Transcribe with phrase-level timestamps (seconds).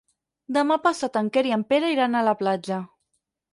[0.55, 2.83] Demà passat en Quer i en Pere iran a la platja.